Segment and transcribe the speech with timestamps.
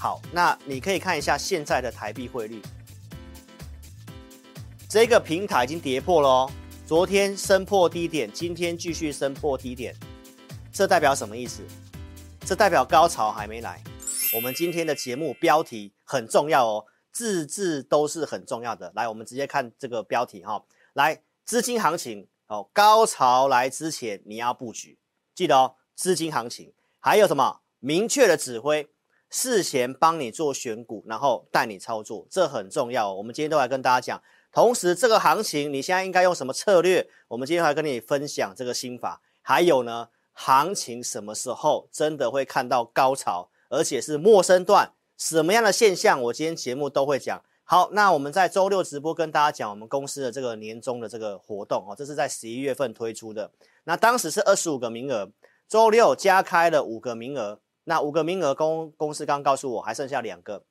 [0.00, 2.62] 好，那你可以看一下现在的台币汇率，
[4.88, 6.50] 这个平台已经跌破了哦。
[6.86, 9.92] 昨天升破低点，今天继续升破低点，
[10.72, 11.62] 这代表什么意思？
[12.46, 13.82] 这代表高潮还没来。
[14.34, 18.92] 我们今天的节目标题很重要哦，字字都是很重要的。
[18.94, 20.64] 来，我们直接看这个标题哈、哦。
[20.92, 24.96] 来，资金行情哦，高潮来之前你要布局，
[25.34, 28.88] 记得哦，资金行情还有什么明确的指挥？
[29.30, 33.12] 事前帮你做选股，然后带你操作，这很重要。
[33.12, 37.08] 我们今天都来跟大家讲，同时这个行情你现在应该用什么策略？
[37.28, 39.20] 我们今天还跟你分享这个心法。
[39.42, 46.22] 还有呢，行情什么时候真的会看到高潮，而且是陌生段，什么样的现象？
[46.22, 47.42] 我今天节目都会讲。
[47.64, 53.50] 好，那我们在周六直播跟大家讲我们公司的这个年终的这个活动哦，这是在十一月份推出的。
[53.84, 55.30] 那当时是二十五个名额，
[55.68, 57.60] 周六加开了五个名额。
[57.88, 60.62] 那五个名额公公司刚告诉我还剩下两个，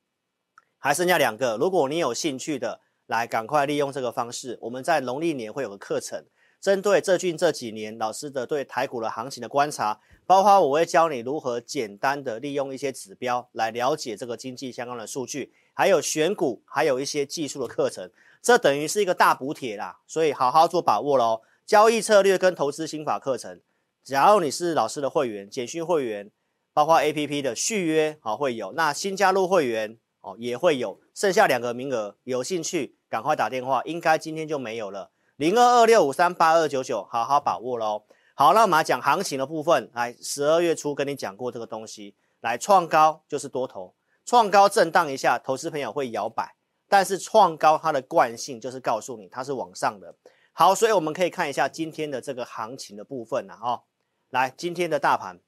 [0.78, 1.58] 还剩下两个。
[1.58, 4.60] 如果你有兴趣的，来赶快利用这个方式。
[4.62, 6.26] 我们在农历年会有个课程，
[6.62, 18.12] 针对最近这几年老师的对台股的行情的观察，包括我会教你如何简单的利用一些指标来了解这个经济相关的数据，还有选股，还有一些技术的课程。
[18.44, 21.42] 这等于是一个大补贴啦，所以好好做把握喽。
[21.66, 23.60] 交易策略跟投资心法课程，
[24.04, 26.30] 假如你是老师的会员，简讯会员。
[26.78, 35.10] 包括 APP 的续约好会有，那新加入会员哦也会有，剩下两个名额，有兴趣赶快打电话，应该今天就没有了。
[35.38, 38.04] 零二二六五三八二九九，好好把握喽。
[38.36, 46.54] 好，那我们来讲行情的部分，来十二月初跟你讲过这个东西，来创高就是多头，创高震荡一下，投资朋友会摇摆，
[46.88, 50.14] 但是创高它的惯性就是告诉你它是往上的。
[50.54, 53.82] 好，所以我们可以看一下今天的这个行情的部分啊，哦，
[54.30, 55.40] 来今天的大盘。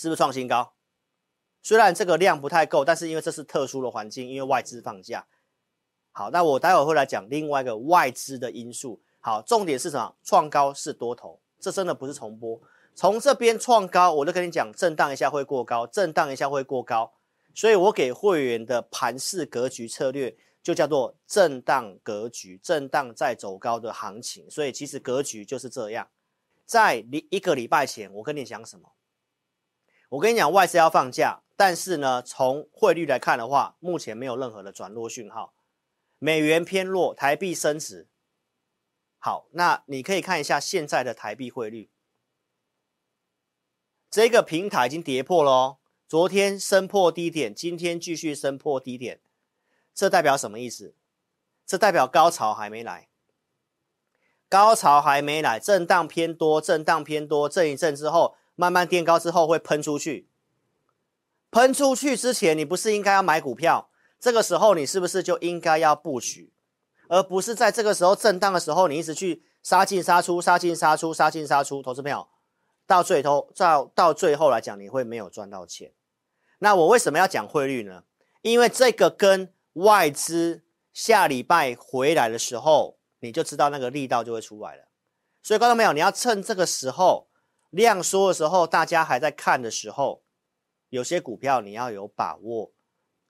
[0.00, 0.74] 是不是创新高？
[1.60, 5.26] 虽然这个量不太够，但是因为这是特殊的环境，因为外资放假。
[6.12, 9.02] 好，那我待会会来讲另外一个外资的因素。
[9.18, 10.14] 好，重点是什么？
[10.22, 12.60] 创高是多头，这真的不是重播。
[12.94, 17.12] 从这边创高，我就跟你讲，震荡一下会过高，震荡一下会过高。
[17.52, 24.48] 所以我给会员的盘势格局策略就叫做震荡格局，震荡再走高的行情。
[24.48, 26.08] 所以其实格局就是这样。
[26.64, 28.92] 在一个礼拜前，我跟你讲什么？
[30.10, 35.52] 我跟你讲，外资要放假，但是呢，从汇率来看的话，目前没有任何的转弱讯号，
[36.18, 38.08] 美元偏弱，台币升值。
[39.18, 41.90] 好，那你可以看一下现在的台币汇率，
[44.10, 49.20] 这个平台已经跌破了哦，昨天升破低点，今天继续升破低点，
[49.92, 50.94] 这代表什么意思？
[51.66, 53.10] 这代表高潮还没来，
[54.48, 58.37] 高潮还没来，震荡偏多，震荡偏多，震一震之后。
[58.60, 60.28] 慢慢垫高之后会喷出去，
[61.52, 63.88] 喷出去之前你不是应该要买股票？
[64.18, 66.52] 这个时候你是不是就应该要布局，
[67.06, 71.80] 而不是在这个时候震荡的时候你一直去杀进杀出、杀进杀出、杀进杀出？
[71.80, 72.26] 投资朋友，
[72.84, 75.92] 到最后到到最后来讲，你会没有赚到钱。
[76.58, 78.02] 那我为什么要讲汇率呢？
[78.42, 84.88] 因为这个跟外资下礼拜回来的时候，你就知道那个力道就会出来了。
[85.44, 87.27] 所以，观众朋友，你要趁这个时候。
[87.70, 90.22] 量缩的时候，大家还在看的时候，
[90.88, 92.72] 有些股票你要有把握，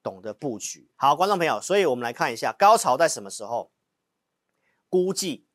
[0.03, 0.91] 懂得布局。
[0.95, 3.73] 好，观众朋友，所以我们来看一下高潮在什么时候？
[4.89, 5.47] 估计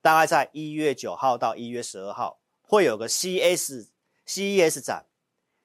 [0.00, 3.88] 大概在一月九号到一月十二号会有个 CS
[4.26, 5.06] CES 展，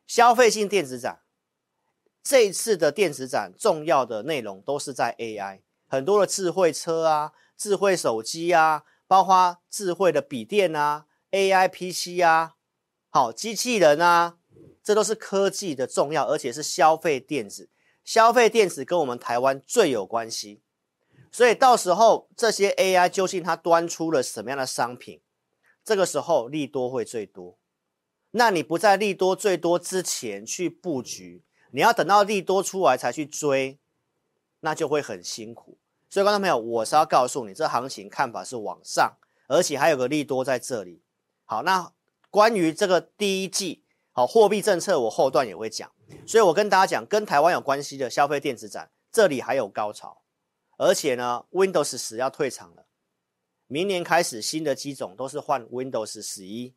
[0.07, 1.21] 消费性电子展。
[2.23, 12.55] 这一次的电子展重要的内容都是在 AI，很多的智慧车啊、智慧手机啊，包括智慧的笔电啊、AI PC 啊。
[13.13, 14.37] 好，机器人啊，
[14.81, 17.69] 这都是科技的重要，而且是消费电子。
[18.05, 20.61] 消费电子跟我们台湾最有关系，
[21.29, 25.19] 所以到时候这些 AI 究竟它端出了什么样的商品？
[25.83, 27.57] 这个时候利多会最多。
[28.31, 33.77] 那你不在利多最多之前去布局，你要等到利多出来才去追，
[34.61, 35.77] 那就会很辛苦。
[36.09, 39.17] 所以观众朋友，我是要告诉你，这行情看法是往上，
[39.49, 41.03] 而且还有个利多在这里。
[41.43, 41.91] 好，那。
[42.31, 43.83] 关于这个第一季
[44.13, 45.91] 好货币政策，我后段也会讲，
[46.25, 50.23] 所以我跟大家讲，跟台湾有关系的消费电子展，这里还有高潮，
[50.77, 52.85] 而且呢，Windows 十要退场了，
[53.67, 56.73] 明年开始新的机种都是换 Windows 十一，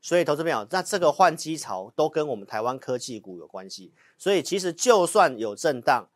[0.00, 6.10] 所以投资朋友，那这个换机潮都跟我们台湾科技股有关系，所以其实就算有震荡，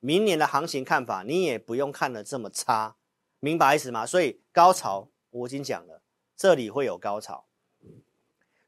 [0.00, 2.96] 明年的行情看法你也不用看得这么差，
[3.38, 4.04] 明白意思吗？
[4.04, 6.02] 所以高潮我已经讲了，
[6.36, 7.47] 这里会有高潮。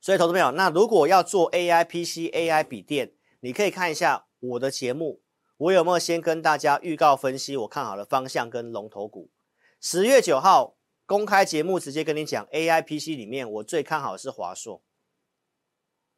[0.00, 5.20] 所以，投资朋友，那如果要做 AI PC、AI 笔电，你可以看一下我的节目，
[5.58, 9.28] 我有没有先跟大家预告分析我看好的方向跟龙头股？
[9.80, 14.82] 十月九号公开节目直接跟你讲，AI PC 里面我最看好是华硕，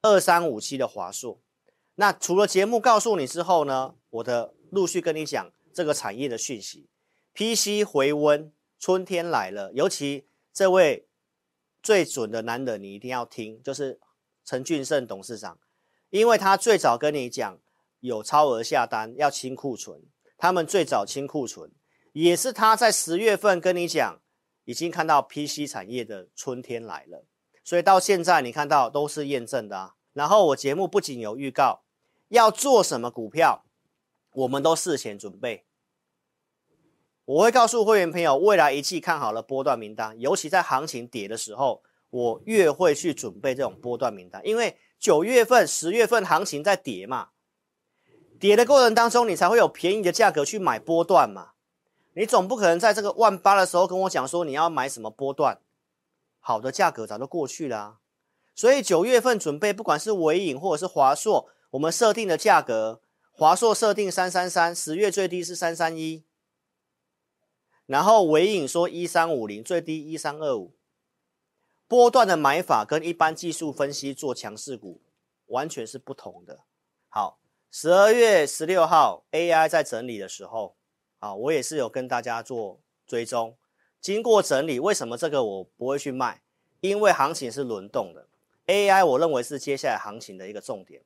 [0.02, 1.40] 二三五七的华硕。
[1.96, 6.88] 那除了节目告诉你之后呢，我的陆续跟你讲这个产业的讯息
[7.34, 11.06] ，PC 回温，春天来了，尤其这位
[11.82, 13.99] 最准的男人，你一定要听，就是
[14.44, 15.58] 陈俊胜董事长，
[16.11, 17.58] 因为他最早跟你讲
[18.00, 20.02] 有超额下单要清库存，
[20.38, 21.73] 他们最早清库存，
[22.12, 24.20] 也是他在十月份跟你讲，
[24.64, 27.26] 已经看到 PC 产业的春天来了，
[27.64, 29.94] 所以到现在你看到都是验证的啊。
[30.12, 31.82] 然后我节目不仅有预告，
[32.29, 33.64] 要做什么股票，
[34.34, 35.64] 我们都事前准备。
[37.24, 47.28] 我会告诉会员朋友，未来一季看好了波段名单，尤其在行情跌的时候，我越会去准备这种波段名单，因为九月份、十月份行情在跌嘛，
[48.40, 51.50] 跌的过程当中，你才会有便宜的价格去买波段嘛。
[52.14, 55.60] 你总不可能在这个万八的时候跟我讲说你要买什么波段，
[56.40, 57.98] 好的价格早就过去了。
[58.54, 66.22] 所以九月份准备，不管是纬颖或者是华硕，我们设定的价格，华硕设定三三三，十月最低是三三一，
[67.87, 70.73] 然后尾影说一三五零，最低一三二五，
[71.88, 75.00] 波段的买法跟一般技术分析做强势股
[75.46, 76.61] 完全是不同的。
[77.08, 77.38] 好，
[77.70, 80.76] 十二月十六号 AI 在整理的时候，
[81.19, 83.56] 啊，我也是有跟大家做追踪，
[84.00, 86.43] 经过整理，为什么这个我不会去卖？
[86.81, 88.26] 因为行情是轮动的。
[88.67, 91.02] AI 我认为是接下来行情的一个重点。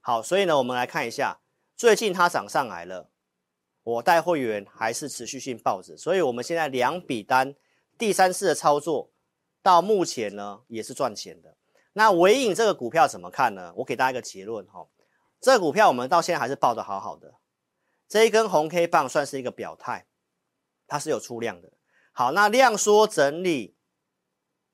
[0.00, 1.40] 好，所以呢，我们来看一下，
[1.76, 3.08] 最近它涨上来了，
[3.86, 7.54] 我带会员还是持续性报着，所以我们现在两笔单，
[7.96, 9.12] 第三次的操作
[9.62, 11.56] 到目前呢也是赚钱的。
[11.92, 13.72] 那纬颖这个股票怎么看呢？
[13.76, 14.88] 我给大家一个结论哈，
[15.40, 17.34] 这股票我们到现在还是抱得好好的，
[18.08, 20.06] 这一根红 K 棒算是一个表态，
[20.88, 21.72] 它是有出量的。
[22.10, 23.76] 好，那量缩整理，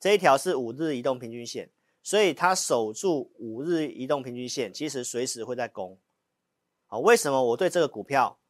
[0.01, 1.71] 这一条是五日移动平均线。
[2.05, 6.01] 所以它守住五日移动平均线，其实随时会在攻。
[6.87, 8.41] 好，为什么我对这个股票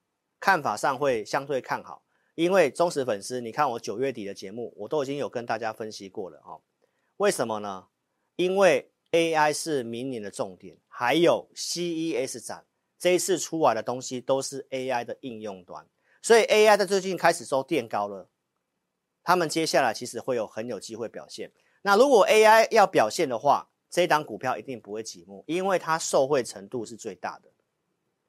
[0.43, 2.03] 看法上会相对看好？
[2.35, 6.61] 因为忠实粉丝，你看我九月底的节目，我都已经有跟大家分析过了哦。
[7.19, 7.87] 为什么呢？
[8.35, 12.67] 因为 AI 是明年的重点，还有 CES 展
[12.99, 15.87] 这一次出来的东西都是 AI 的应用端，
[16.21, 18.29] 所以 AI 在最近开始收垫高了，
[19.23, 21.53] 他们接下来其实会有很有机会表现。
[21.83, 27.52] 那如果 AI 要表现的话，这档股票一定不会寂寞，因为它受惠程度是最大的，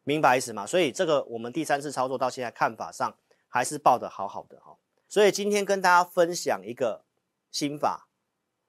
[0.03, 0.65] 明白意思吗？
[0.65, 3.17] 所以这个我们第三次操作到现在看法上
[3.47, 4.77] 还是抱的好好的哈。
[5.07, 7.03] 所以今天跟大家分享一个
[7.51, 8.07] 心法，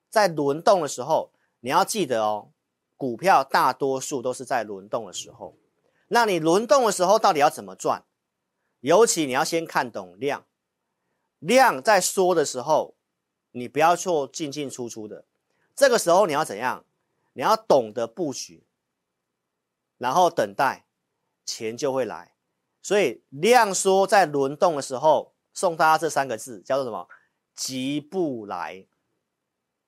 [0.09, 2.51] 在轮动的时候，你要记得哦，
[2.97, 5.57] 股票大多数都是在轮动的时候。
[6.09, 8.05] 那你轮动的时候到底要怎么赚？
[8.81, 10.45] 尤其你要先看懂量，
[11.39, 12.95] 量在缩的时候。
[13.57, 15.27] 你不要做进进出出的，
[15.77, 16.85] 这个时候你要怎样？
[17.35, 18.67] 你要懂得布局，
[19.97, 20.84] 然后等待，
[21.45, 22.35] 钱就会来。
[22.83, 27.09] 所以量缩在轮动的时候，送大家这三个字叫做什么？
[27.55, 28.87] 急不来。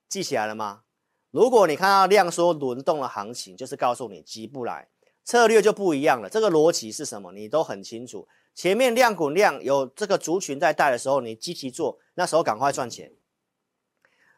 [0.08, 0.82] 记起来了吗？
[1.30, 4.88] 如果你看到量缩轮动的行情，就是告诉你急不来，
[5.24, 6.30] 策略就不一样了。
[6.30, 7.32] 这个逻辑是什么？
[7.32, 8.26] 你都很清楚。
[8.54, 13.12] 前面量滚量有这个族群在带的时候，你积极做，那时候赶快赚钱。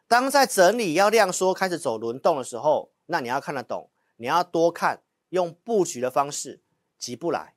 [0.07, 6.61] 当在整理要量缩开始走轮动的时候，那你要看得懂，你要多看，用布局的方式
[6.99, 7.55] 急不来。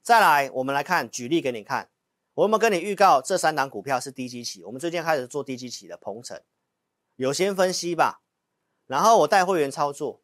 [0.00, 1.90] 再来，我们来看，举例给你看。
[2.34, 6.42] 我们跟你预告这三档股票是低基期，我们最近开始做低基期的鹏程，
[7.16, 8.22] 有先分析吧。
[8.86, 10.22] 然后我带会员操作，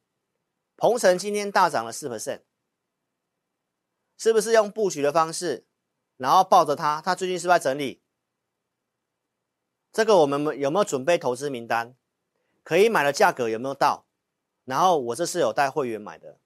[0.76, 2.42] 鹏程今天大涨了四 percent，
[4.18, 5.64] 是不是用布局的方式，
[6.16, 7.00] 然后抱着它？
[7.00, 8.02] 它最近是不是在整理？
[9.92, 11.94] 这个我们有没有准备投资名单？
[12.62, 14.04] 可以买的价格有没有到？
[14.64, 16.38] 然后我这是有带会员买的，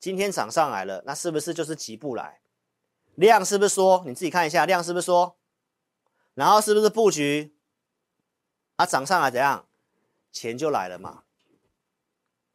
[0.00, 2.40] 今天涨上来了，那是不是就是急不来？
[3.14, 4.02] 量是不是说？
[4.06, 5.36] 你自己看一下量是不是说？
[6.32, 7.54] 然后是不是布局？
[8.76, 9.68] 啊，涨上来怎样？
[10.32, 11.24] 钱就来了嘛，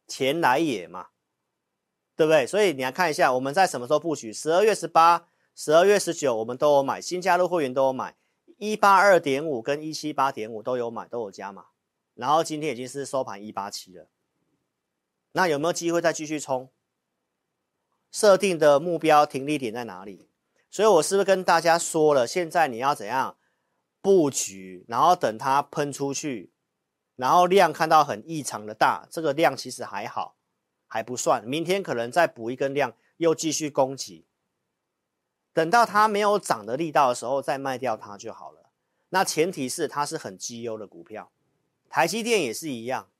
[0.08, 1.08] 钱来也嘛，
[2.16, 2.44] 对不对？
[2.46, 4.32] 所以你来看一下，我们在什么时候布局？
[4.32, 8.16] 十二月十八、十二月十九，我们都有买，新加入会员都有买。
[8.58, 11.66] 一八二点五跟一七八点五都有买，都有加嘛，
[12.14, 14.08] 然后今天已经是收盘一八七了。
[15.32, 16.72] 那有没有机会再继续冲？
[18.16, 20.26] 设定的目标停利点在哪里？
[20.70, 22.26] 所以我是不是跟大家说了？
[22.26, 23.36] 现在你要怎样
[24.00, 26.50] 布局，然后等它喷出去，
[27.16, 30.34] 然后量看到很异常的大，这个量其实还好，
[30.86, 31.44] 还不算。
[31.44, 34.24] 明天可能再补一根量，又继续攻击。
[35.52, 38.70] 等到它没有涨的力道的时候，再卖掉它就好了。
[39.10, 41.30] 那前提是它是很绩优的股票，
[41.90, 43.10] 台积电也是一样。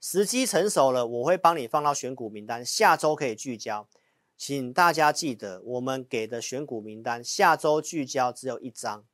[0.00, 3.88] 时机成熟了，我会帮你放到选股名单，下周可以聚焦。
[4.36, 9.06] 请大家记得，我们给的选股名单下周聚焦只有一张，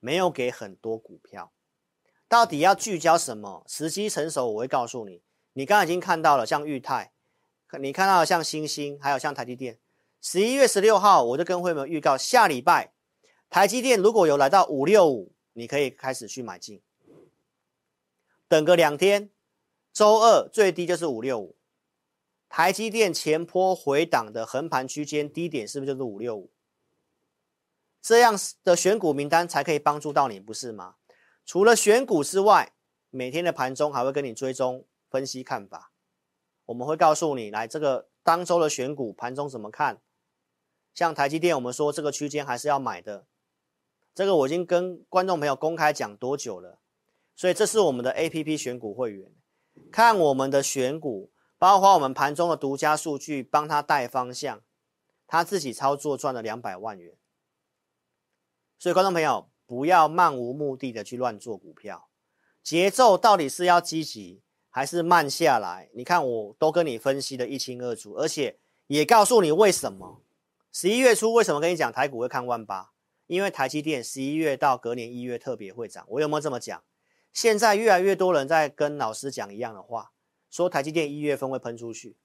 [0.00, 1.52] 没有给很多股票。
[2.28, 3.64] 到底要聚焦什么？
[3.68, 5.22] 时机成熟，我会告诉你。
[5.52, 7.12] 你刚刚已经看到了，像裕泰，
[7.80, 9.78] 你看到了像欣兴，还有像台积电。
[10.20, 12.92] 十一月十六号，我就跟会员们预告，下礼拜
[13.48, 16.82] 台积电如果有来到五六五，你可以开始去买进。
[18.48, 19.30] 等个两天，
[19.92, 21.56] 周二最低就是五六五。
[22.48, 26.52] 台积电前波回档的横盘区间低点是不是就是五六五？
[28.00, 30.94] 这样的选股名单才可以帮助到你，不是吗？
[31.44, 32.74] 除了选股之外，
[33.10, 35.92] 每天的盘中还会跟你追踪分析看法。
[36.66, 40.00] 我们会告诉你，来这个当周的选股盘中怎么看。
[40.94, 43.26] 像台积电，我们说这个区间还是要买的。
[44.14, 46.78] 这个我已经跟观众朋友公开讲多久了，
[47.34, 49.32] 所以这是我们的 APP 选股会员，
[49.90, 51.32] 看我们的选股。
[51.58, 54.62] 包括我们盘中的独家数据，帮他带方向，
[55.26, 57.14] 他自己操作赚了两百万元。
[58.78, 62.08] 所以，观众朋友不要漫无目的的去乱做股票，
[62.62, 65.90] 节奏到底是要积极还是慢下来？
[65.94, 68.58] 你看，我都跟你分析的一清二楚，而且
[68.88, 70.22] 也告诉你为什么。
[70.70, 72.92] 十一月初为什么跟你讲台股会看万八？
[73.26, 76.04] 因为台积电十一月到隔年一月特别会涨。
[76.10, 76.84] 我有没有这么讲？
[77.32, 80.12] 现在越来越多人在跟老师讲一样的话。
[80.56, 82.16] 说台积电一月份会喷出去，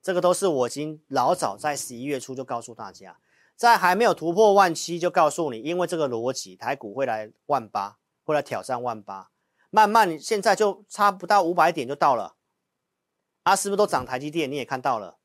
[0.00, 3.18] 这个都是我已经老早在十一月初就告诉大家，
[3.56, 9.32] 在还没有突破万七就告诉你，因为这个逻辑，台股会来万八，会来挑战万八，
[9.70, 12.36] 慢慢现在就差不到五百点就到了，
[13.42, 14.48] 啊，是不是都涨台积电？
[14.48, 15.18] 你也看到了，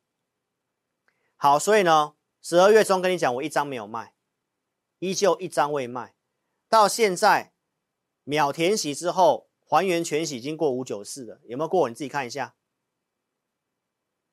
[1.35, 4.15] 好，所以呢，十二月中跟你讲，我一张没有卖，
[4.97, 6.15] 依旧一张未卖，
[6.67, 7.53] 到现在
[8.23, 9.45] 秒填息之后。
[9.75, 11.87] 还原全息已经过五九四了，有没有过？
[11.89, 12.55] 你自己看一下。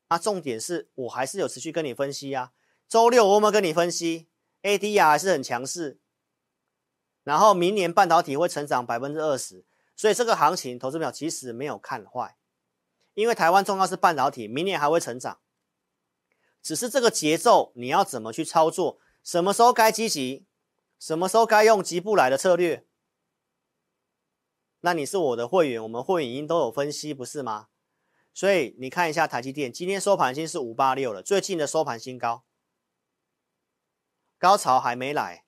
[0.08, 2.52] 啊，重点是我还是有持续跟你分析啊。
[2.88, 4.28] 周六我有没有跟你分析
[4.62, 5.98] ？ADR 还是很强势，
[7.24, 9.64] 然后明年半导体会成长百分之二十，
[9.96, 12.36] 所以这个行情投资表其实没有看坏，
[13.14, 15.40] 因为台湾重要是半导体，明年还会成长，
[16.62, 18.98] 只是这个节奏你要怎么去操作？
[19.24, 20.46] 什么时候该积极？
[20.98, 22.86] 什么时候该用急不来的策略？
[24.84, 27.68] 那你是我的会员，我们会员已经都有分析，不是吗？
[28.34, 32.42] 所以你看一下台积电，今天收盘已经是五八六了，最近的收盘新高，
[34.38, 35.44] 高潮还没来，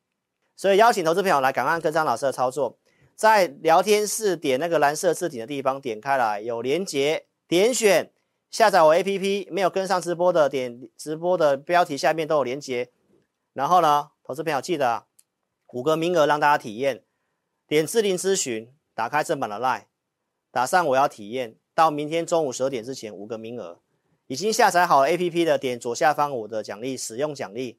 [0.54, 2.78] 所以邀请投资朋友来赶快跟张老师的操作，
[3.16, 8.12] 在聊天室点那个蓝色字体的地方点开来，有连结，点选
[8.50, 12.92] 下载我 APP，没有跟上直播的点直播的标题下面都有连结，
[13.52, 15.06] 然后呢，投资朋友记得
[15.72, 17.02] 五个名额让大家体验，
[17.66, 18.72] 点智霖咨询。
[18.94, 19.82] 打开正版的 LINE，
[20.52, 23.80] 打上我要体验，到明天中午十二点之前五个名额。
[24.26, 27.78] 已经下载好 APP 的，点左下方我的奖励使用奖励，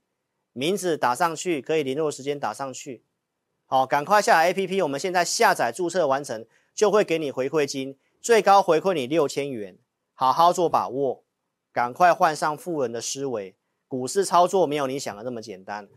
[0.54, 3.04] 名字打上去，可以联络时间打上去。
[3.66, 6.46] 好，赶快下载 APP，我们现在下载注册完成，
[6.76, 9.78] 就会给你回馈金，最高回馈你六千元，
[10.14, 11.24] 好好做把握，
[11.72, 13.56] 赶快换上富人的思维。
[13.88, 15.88] 股市操作没有你想的那么简单，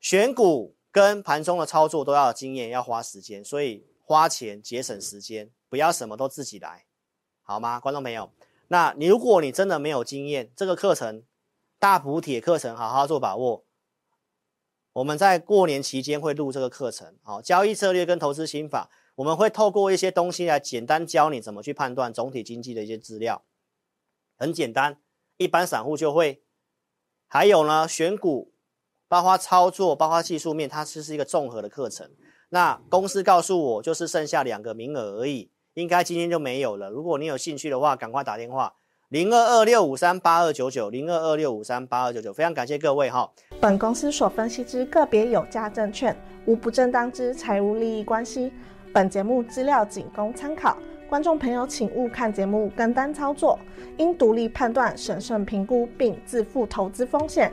[0.00, 3.84] 选股跟盘中的操作都要有经验，要花时间，所以。
[4.08, 6.86] 花钱节省时间，不要什么都自己来，
[7.42, 7.78] 好吗？
[7.78, 8.32] 观众朋友，
[8.68, 11.24] 那你如果你真的没有经验，这个课程
[11.78, 13.66] 大补铁课程，好好做把握。
[14.94, 23.44] 我们在过年期间会录这个课程，好，交易策略跟投资心法，我们会透过一些东西来简单教你怎么去判断总体经济的一些资料，
[24.38, 25.02] 很简单，
[25.36, 26.42] 一般散户就会。
[27.26, 28.54] 还有呢，选股，
[29.06, 32.10] 包括操作，包括技术面，它其实是一个综合的课程。
[32.50, 36.88] 那公司告诉我，就是剩下两个名额而已，应该今天就没有了。
[36.90, 38.72] 如果你有兴趣的话，赶快打电话
[39.10, 43.30] 零二二六五三八二九九零二二六五三八二九九，非常感谢各位哈。
[43.60, 48.52] 本公司所分析之个别有价证券，无不正当之财务利益关系。
[48.92, 50.76] 本节目资料仅供参考，
[51.08, 53.58] 观众朋友请勿看节目跟单操作，
[53.98, 57.52] 应独立判断、审慎评估并自负投资风险。